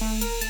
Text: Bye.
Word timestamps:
Bye. 0.00 0.49